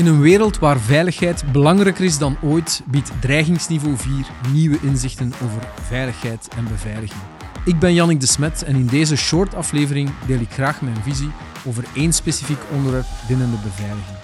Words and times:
In 0.00 0.06
een 0.06 0.20
wereld 0.20 0.58
waar 0.58 0.80
veiligheid 0.80 1.52
belangrijker 1.52 2.04
is 2.04 2.18
dan 2.18 2.36
ooit, 2.42 2.82
biedt 2.86 3.12
dreigingsniveau 3.20 3.96
4 3.96 4.26
nieuwe 4.52 4.78
inzichten 4.82 5.32
over 5.44 5.68
veiligheid 5.82 6.48
en 6.56 6.68
beveiliging. 6.68 7.20
Ik 7.64 7.78
ben 7.78 7.94
Jannik 7.94 8.20
de 8.20 8.26
Smet 8.26 8.62
en 8.62 8.74
in 8.74 8.86
deze 8.86 9.16
short 9.16 9.54
aflevering 9.54 10.10
deel 10.26 10.40
ik 10.40 10.50
graag 10.50 10.80
mijn 10.80 11.02
visie 11.02 11.30
over 11.66 11.84
één 11.94 12.12
specifiek 12.12 12.58
onderwerp 12.74 13.06
binnen 13.28 13.50
de 13.50 13.56
beveiliging. 13.62 14.16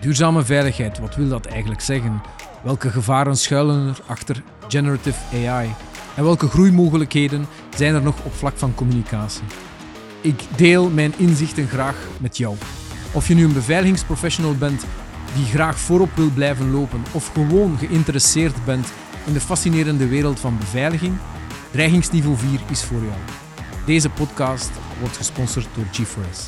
Duurzame 0.00 0.44
veiligheid, 0.44 0.98
wat 0.98 1.16
wil 1.16 1.28
dat 1.28 1.46
eigenlijk 1.46 1.80
zeggen? 1.80 2.22
Welke 2.62 2.90
gevaren 2.90 3.36
schuilen 3.36 3.88
er 3.88 4.00
achter 4.06 4.42
generative 4.68 5.48
AI? 5.48 5.74
En 6.14 6.24
welke 6.24 6.48
groeimogelijkheden 6.48 7.46
zijn 7.76 7.94
er 7.94 8.02
nog 8.02 8.16
op 8.24 8.34
vlak 8.34 8.56
van 8.56 8.74
communicatie? 8.74 9.44
Ik 10.20 10.40
deel 10.56 10.90
mijn 10.90 11.14
inzichten 11.16 11.68
graag 11.68 11.96
met 12.20 12.36
jou. 12.36 12.56
Of 13.16 13.28
je 13.28 13.34
nu 13.34 13.44
een 13.44 13.52
beveiligingsprofessional 13.52 14.56
bent 14.56 14.84
die 15.34 15.44
graag 15.44 15.78
voorop 15.78 16.10
wil 16.14 16.30
blijven 16.30 16.70
lopen 16.70 17.02
of 17.12 17.26
gewoon 17.32 17.78
geïnteresseerd 17.78 18.64
bent 18.64 18.92
in 19.26 19.32
de 19.32 19.40
fascinerende 19.40 20.08
wereld 20.08 20.40
van 20.40 20.58
beveiliging, 20.58 21.16
dreigingsniveau 21.70 22.36
4 22.36 22.60
is 22.70 22.82
voor 22.84 23.00
jou. 23.02 23.18
Deze 23.86 24.10
podcast 24.10 24.70
wordt 25.00 25.16
gesponsord 25.16 25.68
door 25.74 25.84
GeForce. 25.92 26.42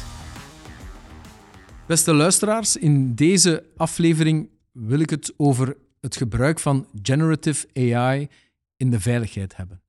Beste 1.87 2.15
luisteraars, 2.15 2.77
in 2.77 3.15
deze 3.15 3.65
aflevering 3.77 4.49
wil 4.73 5.01
ik 5.01 5.11
het 5.11 5.33
over 5.37 5.77
het 6.01 6.17
gebruik 6.17 6.59
van 6.59 6.87
generative 7.03 7.67
AI 7.75 8.29
in 8.77 8.91
de 8.91 9.01
veiligheid 9.01 9.57
hebben. 9.57 9.81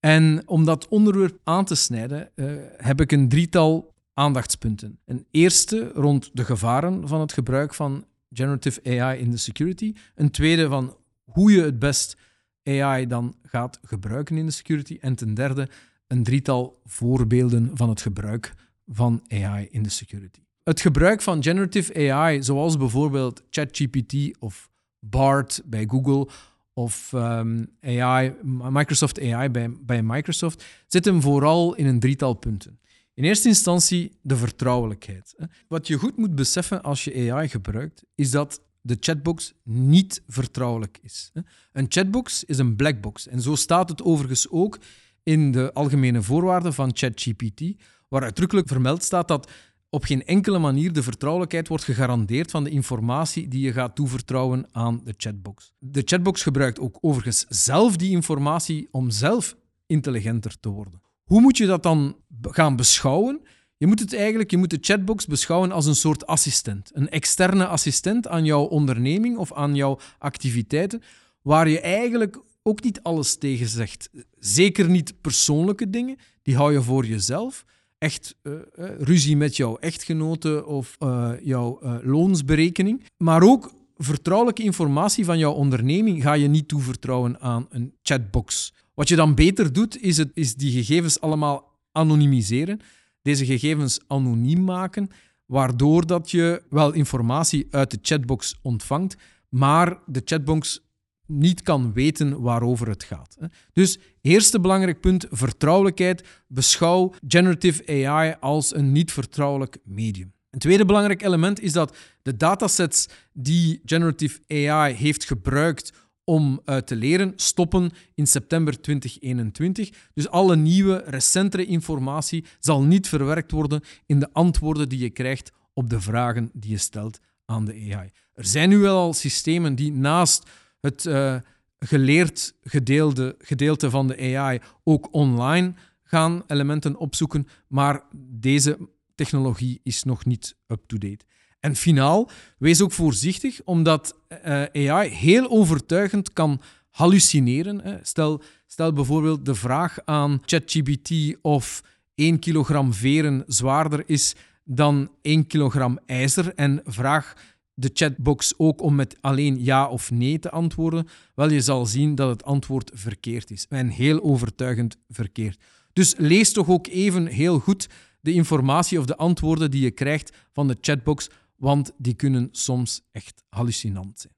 En 0.00 0.42
om 0.46 0.64
dat 0.64 0.88
onderwerp 0.88 1.38
aan 1.42 1.64
te 1.64 1.74
snijden, 1.74 2.30
uh, 2.34 2.52
heb 2.76 3.00
ik 3.00 3.12
een 3.12 3.28
drietal 3.28 3.93
aandachtspunten. 4.14 4.98
Een 5.04 5.26
eerste 5.30 5.90
rond 5.94 6.30
de 6.32 6.44
gevaren 6.44 7.08
van 7.08 7.20
het 7.20 7.32
gebruik 7.32 7.74
van 7.74 8.04
generative 8.32 9.00
AI 9.00 9.20
in 9.20 9.30
de 9.30 9.36
security. 9.36 9.94
Een 10.14 10.30
tweede 10.30 10.68
van 10.68 10.96
hoe 11.24 11.52
je 11.52 11.62
het 11.62 11.78
best 11.78 12.16
AI 12.64 13.06
dan 13.06 13.34
gaat 13.42 13.78
gebruiken 13.82 14.36
in 14.36 14.46
de 14.46 14.52
security. 14.52 14.98
En 15.00 15.14
ten 15.14 15.34
derde 15.34 15.68
een 16.06 16.22
drietal 16.22 16.80
voorbeelden 16.84 17.70
van 17.74 17.88
het 17.88 18.00
gebruik 18.00 18.54
van 18.86 19.22
AI 19.28 19.68
in 19.70 19.82
de 19.82 19.88
security. 19.88 20.40
Het 20.62 20.80
gebruik 20.80 21.22
van 21.22 21.42
generative 21.42 22.12
AI, 22.12 22.42
zoals 22.42 22.76
bijvoorbeeld 22.76 23.42
ChatGPT 23.50 24.38
of 24.38 24.70
BART 24.98 25.62
bij 25.64 25.84
Google 25.88 26.28
of 26.72 27.12
um, 27.12 27.66
AI, 27.80 28.34
Microsoft 28.70 29.20
AI 29.20 29.48
bij, 29.48 29.70
bij 29.80 30.02
Microsoft, 30.02 30.64
zit 30.86 31.04
hem 31.04 31.20
vooral 31.20 31.74
in 31.74 31.86
een 31.86 32.00
drietal 32.00 32.34
punten. 32.34 32.78
In 33.14 33.24
eerste 33.24 33.48
instantie 33.48 34.18
de 34.22 34.36
vertrouwelijkheid. 34.36 35.36
Wat 35.68 35.86
je 35.86 35.98
goed 35.98 36.16
moet 36.16 36.34
beseffen 36.34 36.82
als 36.82 37.04
je 37.04 37.32
AI 37.32 37.48
gebruikt, 37.48 38.04
is 38.14 38.30
dat 38.30 38.60
de 38.80 38.96
chatbox 39.00 39.54
niet 39.62 40.22
vertrouwelijk 40.28 40.98
is. 41.02 41.32
Een 41.72 41.86
chatbox 41.88 42.44
is 42.44 42.58
een 42.58 42.76
blackbox. 42.76 43.28
En 43.28 43.40
zo 43.40 43.54
staat 43.54 43.88
het 43.88 44.02
overigens 44.02 44.50
ook 44.50 44.78
in 45.22 45.52
de 45.52 45.72
algemene 45.72 46.22
voorwaarden 46.22 46.74
van 46.74 46.90
ChatGPT, 46.94 47.62
waar 48.08 48.22
uitdrukkelijk 48.22 48.68
vermeld 48.68 49.02
staat 49.02 49.28
dat 49.28 49.50
op 49.88 50.04
geen 50.04 50.24
enkele 50.26 50.58
manier 50.58 50.92
de 50.92 51.02
vertrouwelijkheid 51.02 51.68
wordt 51.68 51.84
gegarandeerd 51.84 52.50
van 52.50 52.64
de 52.64 52.70
informatie 52.70 53.48
die 53.48 53.60
je 53.60 53.72
gaat 53.72 53.94
toevertrouwen 53.94 54.66
aan 54.72 55.00
de 55.04 55.14
chatbox. 55.16 55.72
De 55.78 56.02
chatbox 56.04 56.42
gebruikt 56.42 56.80
ook 56.80 56.98
overigens 57.00 57.44
zelf 57.48 57.96
die 57.96 58.10
informatie 58.10 58.88
om 58.90 59.10
zelf 59.10 59.56
intelligenter 59.86 60.60
te 60.60 60.68
worden. 60.68 61.03
Hoe 61.24 61.40
moet 61.40 61.56
je 61.56 61.66
dat 61.66 61.82
dan 61.82 62.16
gaan 62.40 62.76
beschouwen? 62.76 63.40
Je 63.76 63.86
moet 63.86 64.00
het 64.00 64.14
eigenlijk, 64.14 64.50
je 64.50 64.56
moet 64.56 64.70
de 64.70 64.78
chatbox 64.80 65.26
beschouwen 65.26 65.72
als 65.72 65.86
een 65.86 65.94
soort 65.94 66.26
assistent. 66.26 66.90
Een 66.94 67.08
externe 67.08 67.66
assistent 67.66 68.28
aan 68.28 68.44
jouw 68.44 68.62
onderneming 68.62 69.36
of 69.36 69.52
aan 69.52 69.74
jouw 69.74 69.98
activiteiten, 70.18 71.02
waar 71.42 71.68
je 71.68 71.80
eigenlijk 71.80 72.40
ook 72.62 72.82
niet 72.82 73.02
alles 73.02 73.36
tegen 73.36 73.68
zegt. 73.68 74.10
Zeker 74.38 74.88
niet 74.88 75.20
persoonlijke 75.20 75.90
dingen, 75.90 76.16
die 76.42 76.56
hou 76.56 76.72
je 76.72 76.82
voor 76.82 77.06
jezelf. 77.06 77.64
Echt 77.98 78.36
uh, 78.42 78.52
ruzie 78.98 79.36
met 79.36 79.56
jouw 79.56 79.76
echtgenote 79.76 80.66
of 80.66 80.96
uh, 80.98 81.30
jouw 81.42 81.80
loonsberekening. 82.02 83.04
Maar 83.16 83.42
ook 83.42 83.74
vertrouwelijke 83.96 84.62
informatie 84.62 85.24
van 85.24 85.38
jouw 85.38 85.52
onderneming 85.52 86.22
ga 86.22 86.32
je 86.32 86.48
niet 86.48 86.68
toevertrouwen 86.68 87.40
aan 87.40 87.66
een 87.70 87.94
chatbox. 88.02 88.72
Wat 88.94 89.08
je 89.08 89.16
dan 89.16 89.34
beter 89.34 89.72
doet, 89.72 90.02
is, 90.02 90.16
het, 90.16 90.30
is 90.34 90.54
die 90.54 90.72
gegevens 90.72 91.20
allemaal 91.20 91.72
anonimiseren. 91.92 92.80
Deze 93.22 93.44
gegevens 93.44 94.00
anoniem 94.06 94.64
maken, 94.64 95.08
waardoor 95.46 96.06
dat 96.06 96.30
je 96.30 96.62
wel 96.70 96.92
informatie 96.92 97.66
uit 97.70 97.90
de 97.90 97.98
chatbox 98.02 98.58
ontvangt, 98.62 99.16
maar 99.48 99.98
de 100.06 100.22
chatbox 100.24 100.80
niet 101.26 101.62
kan 101.62 101.92
weten 101.92 102.40
waarover 102.40 102.88
het 102.88 103.04
gaat. 103.04 103.36
Dus 103.72 103.98
eerste 104.20 104.60
belangrijk 104.60 105.00
punt, 105.00 105.26
vertrouwelijkheid. 105.30 106.24
Beschouw 106.48 107.14
generative 107.28 108.06
AI 108.06 108.36
als 108.40 108.74
een 108.74 108.92
niet 108.92 109.12
vertrouwelijk 109.12 109.78
medium. 109.84 110.32
Een 110.50 110.58
tweede 110.58 110.84
belangrijk 110.84 111.22
element 111.22 111.60
is 111.60 111.72
dat 111.72 111.96
de 112.22 112.36
datasets 112.36 113.08
die 113.32 113.80
generative 113.84 114.40
AI 114.48 114.94
heeft 114.94 115.24
gebruikt 115.24 115.92
om 116.24 116.60
uh, 116.64 116.76
te 116.76 116.96
leren 116.96 117.32
stoppen 117.36 117.90
in 118.14 118.26
september 118.26 118.80
2021. 118.80 119.90
Dus 120.14 120.28
alle 120.28 120.56
nieuwe, 120.56 121.02
recentere 121.06 121.66
informatie 121.66 122.44
zal 122.58 122.82
niet 122.82 123.08
verwerkt 123.08 123.50
worden 123.50 123.82
in 124.06 124.20
de 124.20 124.32
antwoorden 124.32 124.88
die 124.88 124.98
je 124.98 125.10
krijgt 125.10 125.52
op 125.72 125.90
de 125.90 126.00
vragen 126.00 126.50
die 126.52 126.70
je 126.70 126.78
stelt 126.78 127.20
aan 127.44 127.64
de 127.64 127.72
AI. 127.72 128.10
Er 128.34 128.44
zijn 128.44 128.68
nu 128.68 128.78
wel 128.78 128.98
al 128.98 129.12
systemen 129.12 129.74
die 129.74 129.92
naast 129.92 130.50
het 130.80 131.04
uh, 131.04 131.36
geleerd 131.78 132.54
gedeelde, 132.62 133.34
gedeelte 133.38 133.90
van 133.90 134.08
de 134.08 134.36
AI 134.36 134.60
ook 134.84 135.08
online 135.10 135.74
gaan 136.02 136.42
elementen 136.46 136.96
opzoeken, 136.96 137.48
maar 137.68 138.02
deze 138.16 138.78
technologie 139.14 139.80
is 139.82 140.02
nog 140.02 140.24
niet 140.24 140.56
up-to-date. 140.66 141.24
En 141.64 141.76
finaal, 141.76 142.30
wees 142.58 142.82
ook 142.82 142.92
voorzichtig, 142.92 143.60
omdat 143.64 144.16
uh, 144.46 144.88
AI 144.90 145.08
heel 145.08 145.50
overtuigend 145.50 146.32
kan 146.32 146.60
hallucineren. 146.90 147.80
Hè. 147.80 147.96
Stel, 148.02 148.42
stel 148.66 148.92
bijvoorbeeld 148.92 149.44
de 149.44 149.54
vraag 149.54 149.98
aan 150.04 150.42
ChatGPT 150.44 151.36
of 151.42 151.82
1 152.14 152.38
kilogram 152.38 152.92
veren 152.92 153.44
zwaarder 153.46 154.02
is 154.06 154.34
dan 154.64 155.10
1 155.22 155.46
kilogram 155.46 155.98
ijzer 156.06 156.54
en 156.54 156.82
vraag 156.84 157.34
de 157.74 157.90
chatbox 157.92 158.54
ook 158.56 158.82
om 158.82 158.94
met 158.94 159.16
alleen 159.20 159.64
ja 159.64 159.88
of 159.88 160.10
nee 160.10 160.38
te 160.38 160.50
antwoorden, 160.50 161.08
wel 161.34 161.50
je 161.50 161.60
zal 161.60 161.86
zien 161.86 162.14
dat 162.14 162.28
het 162.28 162.44
antwoord 162.44 162.90
verkeerd 162.94 163.50
is 163.50 163.66
en 163.68 163.88
heel 163.88 164.22
overtuigend 164.22 164.96
verkeerd. 165.08 165.60
Dus 165.92 166.14
lees 166.16 166.52
toch 166.52 166.68
ook 166.68 166.86
even 166.86 167.26
heel 167.26 167.58
goed 167.58 167.88
de 168.20 168.32
informatie 168.32 168.98
of 168.98 169.04
de 169.04 169.16
antwoorden 169.16 169.70
die 169.70 169.82
je 169.82 169.90
krijgt 169.90 170.36
van 170.52 170.68
de 170.68 170.76
chatbox, 170.80 171.28
want 171.56 171.92
die 171.96 172.14
kunnen 172.14 172.48
soms 172.50 173.02
echt 173.12 173.44
hallucinant 173.48 174.20
zijn. 174.20 174.32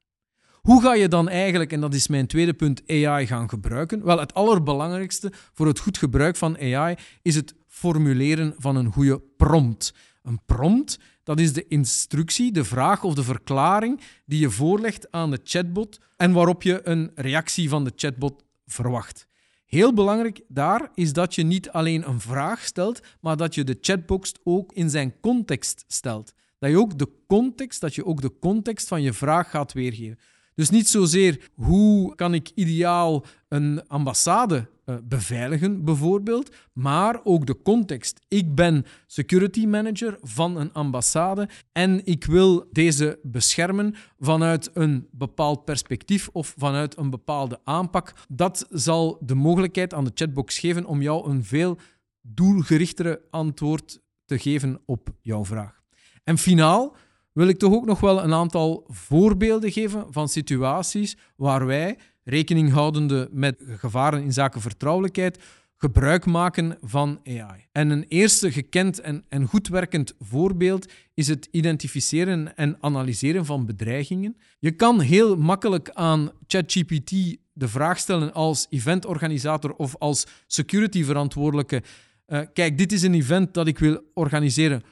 Hoe 0.66 0.82
ga 0.82 0.94
je 0.94 1.08
dan 1.08 1.28
eigenlijk, 1.28 1.72
en 1.72 1.80
dat 1.80 1.94
is 1.94 2.08
mijn 2.08 2.26
tweede 2.26 2.54
punt, 2.54 2.82
AI 2.88 3.26
gaan 3.26 3.48
gebruiken? 3.48 4.04
Wel, 4.04 4.18
het 4.18 4.34
allerbelangrijkste 4.34 5.32
voor 5.52 5.66
het 5.66 5.78
goed 5.78 5.98
gebruik 5.98 6.36
van 6.36 6.58
AI 6.58 6.96
is 7.22 7.34
het 7.34 7.54
formuleren 7.66 8.54
van 8.58 8.76
een 8.76 8.92
goede 8.92 9.20
prompt. 9.36 9.94
Een 10.22 10.40
prompt, 10.46 10.98
dat 11.22 11.40
is 11.40 11.52
de 11.52 11.66
instructie, 11.68 12.52
de 12.52 12.64
vraag 12.64 13.04
of 13.04 13.14
de 13.14 13.22
verklaring 13.22 14.00
die 14.24 14.40
je 14.40 14.50
voorlegt 14.50 15.12
aan 15.12 15.30
de 15.30 15.40
chatbot 15.44 16.00
en 16.16 16.32
waarop 16.32 16.62
je 16.62 16.88
een 16.88 17.10
reactie 17.14 17.68
van 17.68 17.84
de 17.84 17.92
chatbot 17.96 18.44
verwacht. 18.66 19.26
Heel 19.66 19.94
belangrijk 19.94 20.40
daar 20.48 20.90
is 20.94 21.12
dat 21.12 21.34
je 21.34 21.42
niet 21.42 21.70
alleen 21.70 22.08
een 22.08 22.20
vraag 22.20 22.64
stelt, 22.64 23.00
maar 23.20 23.36
dat 23.36 23.54
je 23.54 23.64
de 23.64 23.78
chatbox 23.80 24.32
ook 24.44 24.72
in 24.72 24.90
zijn 24.90 25.20
context 25.20 25.84
stelt. 25.86 26.34
Dat 26.66 26.74
je 26.74 26.80
ook 26.80 26.98
de 26.98 27.08
context, 27.26 27.80
dat 27.80 27.94
je 27.94 28.04
ook 28.04 28.20
de 28.20 28.38
context 28.40 28.88
van 28.88 29.02
je 29.02 29.12
vraag 29.12 29.50
gaat 29.50 29.72
weergeven. 29.72 30.18
Dus 30.54 30.70
niet 30.70 30.88
zozeer 30.88 31.50
hoe 31.54 32.14
kan 32.14 32.34
ik 32.34 32.50
ideaal 32.54 33.24
een 33.48 33.88
ambassade 33.88 34.68
uh, 34.84 34.96
beveiligen, 35.02 35.84
bijvoorbeeld, 35.84 36.54
maar 36.72 37.20
ook 37.24 37.46
de 37.46 37.62
context. 37.62 38.20
Ik 38.28 38.54
ben 38.54 38.84
security 39.06 39.66
manager 39.66 40.18
van 40.22 40.56
een 40.56 40.72
ambassade 40.72 41.48
en 41.72 42.06
ik 42.06 42.24
wil 42.24 42.68
deze 42.72 43.18
beschermen 43.22 43.94
vanuit 44.18 44.70
een 44.74 45.08
bepaald 45.10 45.64
perspectief 45.64 46.28
of 46.32 46.54
vanuit 46.56 46.96
een 46.96 47.10
bepaalde 47.10 47.60
aanpak. 47.64 48.12
Dat 48.28 48.66
zal 48.70 49.18
de 49.20 49.34
mogelijkheid 49.34 49.94
aan 49.94 50.04
de 50.04 50.12
chatbox 50.14 50.58
geven 50.58 50.84
om 50.84 51.02
jou 51.02 51.30
een 51.30 51.44
veel 51.44 51.78
doelgerichtere 52.20 53.20
antwoord 53.30 54.00
te 54.24 54.38
geven 54.38 54.80
op 54.86 55.08
jouw 55.20 55.44
vraag. 55.44 55.85
En 56.28 56.38
finaal 56.38 56.96
wil 57.32 57.48
ik 57.48 57.58
toch 57.58 57.72
ook 57.72 57.84
nog 57.86 58.00
wel 58.00 58.22
een 58.22 58.32
aantal 58.32 58.84
voorbeelden 58.88 59.72
geven 59.72 60.06
van 60.10 60.28
situaties 60.28 61.16
waar 61.36 61.66
wij, 61.66 61.98
rekening 62.24 62.72
houdende 62.72 63.28
met 63.32 63.62
gevaren 63.66 64.22
in 64.22 64.32
zaken 64.32 64.60
vertrouwelijkheid, 64.60 65.38
gebruik 65.76 66.26
maken 66.26 66.78
van 66.80 67.20
AI. 67.24 67.66
En 67.72 67.90
een 67.90 68.04
eerste 68.08 68.52
gekend 68.52 69.00
en, 69.00 69.24
en 69.28 69.46
goed 69.46 69.68
werkend 69.68 70.14
voorbeeld 70.18 70.92
is 71.14 71.28
het 71.28 71.48
identificeren 71.50 72.56
en 72.56 72.76
analyseren 72.80 73.44
van 73.44 73.66
bedreigingen. 73.66 74.36
Je 74.58 74.70
kan 74.70 75.00
heel 75.00 75.36
makkelijk 75.36 75.90
aan 75.90 76.30
ChatGPT 76.46 77.36
de 77.52 77.68
vraag 77.68 77.98
stellen 77.98 78.32
als 78.32 78.66
eventorganisator 78.70 79.74
of 79.74 79.96
als 79.98 80.26
security 80.46 81.04
verantwoordelijke. 81.04 81.82
Uh, 82.26 82.40
kijk, 82.52 82.78
dit 82.78 82.92
is 82.92 83.02
een 83.02 83.14
event 83.14 83.54
dat 83.54 83.66
ik 83.66 83.78
wil 83.78 84.00
organiseren. 84.14 84.82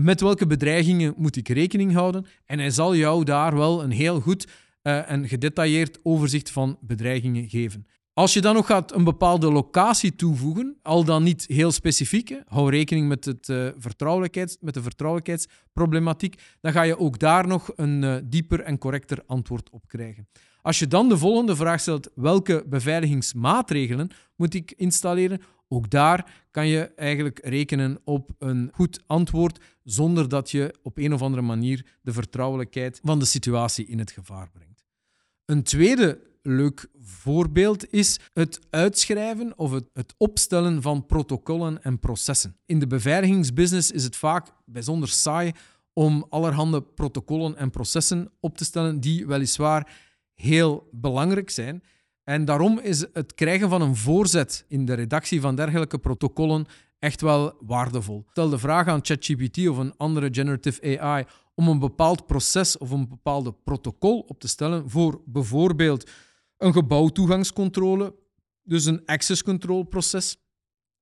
Met 0.00 0.20
welke 0.20 0.46
bedreigingen 0.46 1.14
moet 1.16 1.36
ik 1.36 1.48
rekening 1.48 1.92
houden? 1.92 2.26
En 2.44 2.58
hij 2.58 2.70
zal 2.70 2.96
jou 2.96 3.24
daar 3.24 3.56
wel 3.56 3.82
een 3.82 3.90
heel 3.90 4.20
goed 4.20 4.46
uh, 4.82 5.10
en 5.10 5.28
gedetailleerd 5.28 5.98
overzicht 6.02 6.50
van 6.50 6.78
bedreigingen 6.80 7.48
geven. 7.48 7.86
Als 8.12 8.32
je 8.32 8.40
dan 8.40 8.54
nog 8.54 8.66
gaat 8.66 8.94
een 8.94 9.04
bepaalde 9.04 9.52
locatie 9.52 10.16
toevoegen, 10.16 10.76
al 10.82 11.04
dan 11.04 11.22
niet 11.22 11.44
heel 11.46 11.72
specifiek, 11.72 12.40
hou 12.44 12.70
rekening 12.70 13.08
met, 13.08 13.24
het, 13.24 13.48
uh, 13.48 13.68
vertrouwelijkheids, 13.76 14.56
met 14.60 14.74
de 14.74 14.82
vertrouwelijkheidsproblematiek, 14.82 16.42
dan 16.60 16.72
ga 16.72 16.82
je 16.82 16.98
ook 16.98 17.18
daar 17.18 17.46
nog 17.46 17.70
een 17.76 18.02
uh, 18.02 18.16
dieper 18.24 18.60
en 18.60 18.78
correcter 18.78 19.22
antwoord 19.26 19.70
op 19.70 19.86
krijgen. 19.86 20.28
Als 20.62 20.78
je 20.78 20.86
dan 20.86 21.08
de 21.08 21.18
volgende 21.18 21.56
vraag 21.56 21.80
stelt, 21.80 22.10
welke 22.14 22.64
beveiligingsmaatregelen 22.68 24.10
moet 24.36 24.54
ik 24.54 24.72
installeren? 24.76 25.40
Ook 25.68 25.90
daar 25.90 26.46
kan 26.50 26.66
je 26.66 26.94
eigenlijk 26.94 27.40
rekenen 27.44 28.00
op 28.04 28.30
een 28.38 28.70
goed 28.72 29.02
antwoord, 29.06 29.60
zonder 29.84 30.28
dat 30.28 30.50
je 30.50 30.74
op 30.82 30.98
een 30.98 31.12
of 31.12 31.22
andere 31.22 31.42
manier 31.42 31.84
de 32.02 32.12
vertrouwelijkheid 32.12 33.00
van 33.02 33.18
de 33.18 33.24
situatie 33.24 33.86
in 33.86 33.98
het 33.98 34.10
gevaar 34.10 34.50
brengt. 34.50 34.84
Een 35.44 35.62
tweede 35.62 36.26
leuk 36.42 36.86
voorbeeld 37.00 37.92
is 37.92 38.20
het 38.32 38.60
uitschrijven 38.70 39.58
of 39.58 39.70
het, 39.72 40.14
opstellen 40.16 40.82
van 40.82 41.06
protocollen 41.06 41.82
en 41.82 41.98
processen. 41.98 42.56
In 42.66 42.78
de 42.78 42.86
beveiligingsbusiness 42.86 43.90
is 43.90 44.04
het 44.04 44.16
vaak 44.16 44.46
bijzonder 44.64 45.08
saai 45.08 45.52
om 45.92 46.26
allerhande 46.28 46.82
protocollen 46.82 47.56
en 47.56 47.70
processen 47.70 48.30
op 48.40 48.56
te 48.56 48.64
stellen 48.64 49.00
die 49.00 49.26
weliswaar 49.26 49.92
heel 50.34 50.88
belangrijk 50.92 51.50
zijn. 51.50 51.82
En 52.28 52.44
daarom 52.44 52.78
is 52.78 53.04
het 53.12 53.34
krijgen 53.34 53.68
van 53.68 53.82
een 53.82 53.96
voorzet 53.96 54.64
in 54.68 54.84
de 54.84 54.94
redactie 54.94 55.40
van 55.40 55.54
dergelijke 55.54 55.98
protocollen 55.98 56.66
echt 56.98 57.20
wel 57.20 57.56
waardevol. 57.60 58.24
Stel 58.30 58.48
de 58.48 58.58
vraag 58.58 58.86
aan 58.86 59.04
ChatGPT 59.04 59.68
of 59.68 59.76
een 59.76 59.96
andere 59.96 60.28
generative 60.32 61.00
AI 61.00 61.24
om 61.54 61.68
een 61.68 61.78
bepaald 61.78 62.26
proces 62.26 62.78
of 62.78 62.90
een 62.90 63.08
bepaalde 63.08 63.52
protocol 63.64 64.18
op 64.20 64.40
te 64.40 64.48
stellen 64.48 64.90
voor 64.90 65.20
bijvoorbeeld 65.26 66.10
een 66.56 66.72
gebouwtoegangscontrole, 66.72 68.14
dus 68.62 68.84
een 68.84 69.02
access 69.06 69.42
control 69.42 69.82
proces. 69.82 70.36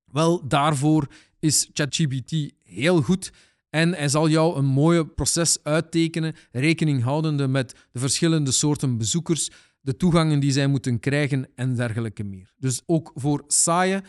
Wel, 0.05 0.47
daarvoor 0.47 1.07
is 1.39 1.69
ChatGPT 1.73 2.53
heel 2.63 3.01
goed 3.01 3.31
en 3.69 3.93
hij 3.93 4.09
zal 4.09 4.29
jou 4.29 4.57
een 4.57 4.65
mooie 4.65 5.07
proces 5.07 5.63
uittekenen, 5.63 6.35
rekening 6.51 7.03
houdende 7.03 7.47
met 7.47 7.75
de 7.91 7.99
verschillende 7.99 8.51
soorten 8.51 8.97
bezoekers, 8.97 9.49
de 9.87 9.97
toegangen 9.97 10.39
die 10.39 10.51
zij 10.51 10.67
moeten 10.67 10.99
krijgen 10.99 11.47
en 11.55 11.75
dergelijke 11.75 12.23
meer. 12.23 12.53
Dus 12.57 12.81
ook 12.85 13.11
voor 13.15 13.43
saaie 13.47 14.03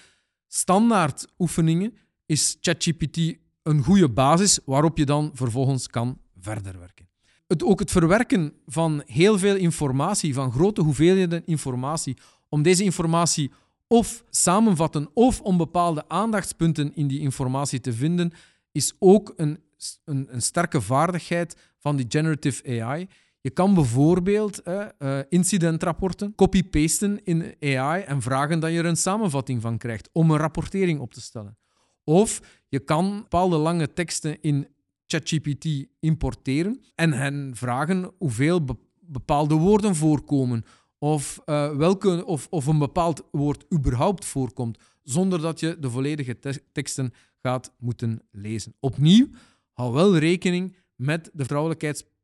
standaard 0.46 1.26
oefeningen 1.38 1.94
is 2.26 2.56
ChatGPT 2.60 3.36
een 3.62 3.82
goede 3.82 4.08
basis 4.08 4.58
waarop 4.64 4.98
je 4.98 5.04
dan 5.04 5.30
vervolgens 5.34 5.86
kan 5.86 6.18
verder 6.40 6.78
werken 6.78 7.08
het, 7.48 7.64
ook 7.64 7.78
het 7.78 7.90
verwerken 7.90 8.52
van 8.66 9.02
heel 9.06 9.38
veel 9.38 9.56
informatie, 9.56 10.34
van 10.34 10.52
grote 10.52 10.80
hoeveelheden 10.80 11.46
informatie, 11.46 12.16
om 12.48 12.62
deze 12.62 12.84
informatie 12.84 13.52
of 13.86 14.24
samenvatten 14.30 15.10
of 15.14 15.40
om 15.40 15.56
bepaalde 15.56 16.08
aandachtspunten 16.08 16.94
in 16.94 17.06
die 17.06 17.20
informatie 17.20 17.80
te 17.80 17.92
vinden, 17.92 18.32
is 18.72 18.94
ook 18.98 19.32
een, 19.36 19.58
een, 20.04 20.26
een 20.30 20.42
sterke 20.42 20.80
vaardigheid 20.80 21.56
van 21.78 21.96
die 21.96 22.06
generative 22.08 22.82
AI. 22.82 23.08
Je 23.48 23.54
kan 23.54 23.74
bijvoorbeeld 23.74 24.62
uh, 24.64 25.18
incidentrapporten 25.28 26.34
copy-pasten 26.34 27.24
in 27.24 27.54
AI 27.60 28.02
en 28.02 28.22
vragen 28.22 28.60
dat 28.60 28.70
je 28.70 28.78
er 28.78 28.84
een 28.84 28.96
samenvatting 28.96 29.62
van 29.62 29.78
krijgt 29.78 30.08
om 30.12 30.30
een 30.30 30.36
rapportering 30.36 31.00
op 31.00 31.12
te 31.12 31.20
stellen. 31.20 31.58
Of 32.04 32.40
je 32.68 32.78
kan 32.78 33.16
bepaalde 33.16 33.56
lange 33.56 33.92
teksten 33.92 34.40
in 34.40 34.68
ChatGPT 35.06 35.86
importeren 36.00 36.80
en 36.94 37.12
hen 37.12 37.50
vragen 37.54 38.10
hoeveel 38.18 38.64
bepaalde 39.00 39.54
woorden 39.54 39.94
voorkomen 39.94 40.64
of, 40.98 41.40
uh, 41.46 41.76
welke, 41.76 42.26
of, 42.26 42.46
of 42.50 42.66
een 42.66 42.78
bepaald 42.78 43.22
woord 43.30 43.64
überhaupt 43.74 44.24
voorkomt, 44.24 44.78
zonder 45.02 45.40
dat 45.40 45.60
je 45.60 45.76
de 45.78 45.90
volledige 45.90 46.38
te 46.38 46.62
teksten 46.72 47.12
gaat 47.42 47.74
moeten 47.78 48.22
lezen. 48.30 48.74
Opnieuw, 48.80 49.28
hou 49.72 49.92
wel 49.92 50.16
rekening 50.16 50.76
met 50.94 51.30
de 51.32 51.44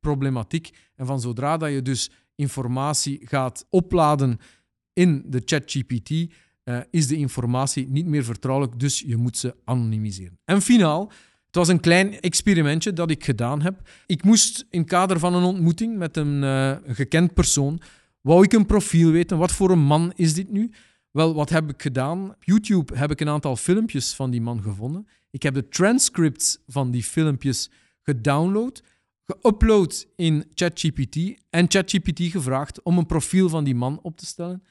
vertrouwelijkheidsproblematiek 0.04 0.70
en 0.96 1.06
van 1.06 1.20
zodra 1.20 1.56
dat 1.56 1.70
je 1.70 1.82
dus 1.82 2.10
informatie 2.34 3.20
gaat 3.24 3.66
opladen 3.70 4.38
in 4.92 5.24
de 5.26 5.42
ChatGPT, 5.44 6.10
uh, 6.10 6.78
is 6.90 7.06
de 7.06 7.16
informatie 7.16 7.88
niet 7.88 8.06
meer 8.06 8.24
vertrouwelijk, 8.24 8.78
dus 8.78 9.00
je 9.06 9.16
moet 9.16 9.36
ze 9.36 9.54
anonimiseren. 9.64 10.38
En 10.44 10.62
finaal, 10.62 11.10
het 11.46 11.54
was 11.54 11.68
een 11.68 11.80
klein 11.80 12.20
experimentje 12.20 12.92
dat 12.92 13.10
ik 13.10 13.24
gedaan 13.24 13.62
heb. 13.62 13.88
Ik 14.06 14.24
moest 14.24 14.66
in 14.70 14.84
kader 14.84 15.18
van 15.18 15.34
een 15.34 15.42
ontmoeting 15.42 15.96
met 15.96 16.16
een, 16.16 16.42
uh, 16.42 16.76
gekend 16.86 17.34
persoon, 17.34 17.80
wou 18.20 18.44
ik 18.44 18.52
een 18.52 18.66
profiel 18.66 19.10
weten. 19.10 19.38
Wat 19.38 19.52
voor 19.52 19.70
een 19.70 19.84
man 19.84 20.12
is 20.16 20.34
dit 20.34 20.50
nu? 20.50 20.70
Wel, 21.10 21.34
wat 21.34 21.50
heb 21.50 21.70
ik 21.70 21.82
gedaan? 21.82 22.30
Op 22.30 22.44
YouTube 22.44 22.96
heb 22.96 23.10
ik 23.10 23.20
een 23.20 23.28
aantal 23.28 23.56
filmpjes 23.56 24.14
van 24.14 24.30
die 24.30 24.40
man 24.40 24.62
gevonden. 24.62 25.06
Ik 25.30 25.42
heb 25.42 25.54
de 25.54 25.68
transcripts 25.68 26.58
van 26.66 26.90
die 26.90 27.02
filmpjes 27.02 27.70
gedownload, 28.02 28.82
geüpload 29.26 30.06
in 30.16 30.44
ChatGPT 30.54 31.16
en 31.50 31.70
ChatGPT 31.70 32.20
gevraagd 32.20 32.82
om 32.82 32.98
een 32.98 33.06
profiel 33.06 33.48
van 33.48 33.64
die 33.64 33.74
man 33.74 33.98
op 34.02 34.16
te 34.16 34.26
stellen. 34.26 34.62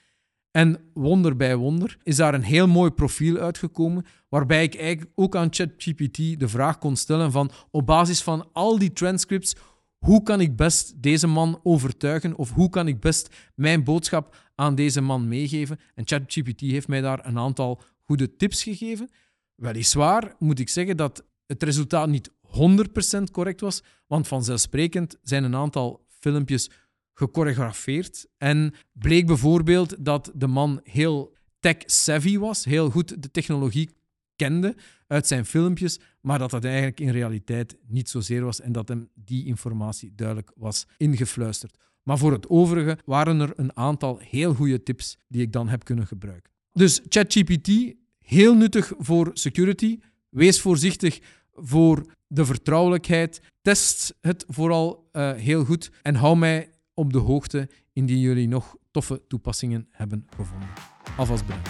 En 0.51 0.79
wonder 0.93 1.35
bij 1.35 1.55
wonder 1.55 1.97
is 2.03 2.15
daar 2.15 2.33
een 2.33 2.43
heel 2.43 2.67
mooi 2.67 2.91
profiel 2.91 3.37
uitgekomen, 3.37 4.05
waarbij 4.29 4.63
ik 4.63 4.75
eigenlijk 4.75 5.11
ook 5.15 5.35
aan 5.35 5.53
ChatGPT 5.53 6.39
de 6.39 6.47
vraag 6.47 6.77
kon 6.77 6.95
stellen 6.95 7.31
van 7.31 7.51
op 7.71 7.85
basis 7.85 8.21
van 8.21 8.49
al 8.51 8.79
die 8.79 8.93
transcripts, 8.93 9.55
hoe 9.97 10.23
kan 10.23 10.41
ik 10.41 10.55
best 10.55 11.01
deze 11.01 11.27
man 11.27 11.59
overtuigen 11.63 12.35
of 12.35 12.51
hoe 12.51 12.69
kan 12.69 12.87
ik 12.87 12.99
best 12.99 13.35
mijn 13.55 13.83
boodschap 13.83 14.35
aan 14.55 14.75
deze 14.75 15.01
man 15.01 15.27
meegeven? 15.27 15.79
En 15.95 16.07
ChatGPT 16.07 16.61
heeft 16.61 16.87
mij 16.87 17.01
daar 17.01 17.25
een 17.25 17.37
aantal 17.37 17.81
goede 18.03 18.35
tips 18.35 18.63
gegeven. 18.63 19.09
Weliswaar 19.55 20.35
moet 20.39 20.59
ik 20.59 20.69
zeggen 20.69 20.97
dat 20.97 21.25
het 21.47 21.63
resultaat 21.63 22.07
niet 22.07 22.31
100% 22.55 23.23
correct 23.31 23.61
was, 23.61 23.83
want 24.07 24.27
vanzelfsprekend 24.27 25.17
zijn 25.21 25.43
een 25.43 25.55
aantal 25.55 26.05
filmpjes 26.07 26.69
gechoreografeerd. 27.13 28.27
En 28.37 28.73
bleek 28.91 29.25
bijvoorbeeld 29.25 30.05
dat 30.05 30.31
de 30.35 30.47
man 30.47 30.79
heel 30.83 31.35
tech-savvy 31.59 32.37
was, 32.37 32.65
heel 32.65 32.89
goed 32.89 33.21
de 33.21 33.31
technologie 33.31 33.89
kende 34.35 34.75
uit 35.07 35.27
zijn 35.27 35.45
filmpjes, 35.45 35.99
maar 36.21 36.39
dat 36.39 36.49
dat 36.49 36.63
eigenlijk 36.63 36.99
in 36.99 37.09
realiteit 37.09 37.77
niet 37.87 38.09
zozeer 38.09 38.43
was 38.43 38.61
en 38.61 38.71
dat 38.71 38.87
hem 38.87 39.09
die 39.13 39.45
informatie 39.45 40.11
duidelijk 40.15 40.51
was 40.55 40.87
ingefluisterd. 40.97 41.77
Maar 42.03 42.17
voor 42.17 42.31
het 42.31 42.49
overige 42.49 42.97
waren 43.05 43.39
er 43.39 43.53
een 43.55 43.77
aantal 43.77 44.17
heel 44.17 44.53
goede 44.53 44.83
tips 44.83 45.17
die 45.27 45.41
ik 45.41 45.51
dan 45.51 45.69
heb 45.69 45.83
kunnen 45.83 46.07
gebruiken. 46.07 46.51
Dus 46.71 47.01
ChatGPT, 47.07 47.95
heel 48.19 48.55
nuttig 48.55 48.91
voor 48.97 49.31
security. 49.33 49.99
Wees 50.29 50.61
voorzichtig 50.61 51.19
voor 51.53 52.05
de 52.27 52.45
vertrouwelijkheid. 52.45 53.41
Test 53.61 54.15
het 54.21 54.45
vooral 54.47 55.09
uh, 55.11 55.31
heel 55.31 55.65
goed 55.65 55.91
en 56.01 56.15
hou 56.15 56.37
mij 56.37 56.69
op 56.93 57.13
de 57.13 57.19
hoogte 57.19 57.69
indien 57.93 58.19
jullie 58.19 58.47
nog 58.47 58.75
toffe 58.91 59.21
toepassingen 59.27 59.87
hebben 59.91 60.27
gevonden. 60.35 60.69
Alvast 61.17 61.45
bedankt. 61.45 61.69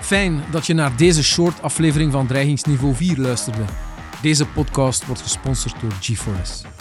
Fijn 0.00 0.40
dat 0.50 0.66
je 0.66 0.74
naar 0.74 0.96
deze 0.96 1.24
short 1.24 1.62
aflevering 1.62 2.12
van 2.12 2.26
Dreigingsniveau 2.26 2.94
4 2.94 3.18
luisterde. 3.18 3.64
Deze 4.22 4.46
podcast 4.46 5.06
wordt 5.06 5.22
gesponsord 5.22 5.80
door 5.80 5.92
G4S. 5.92 6.77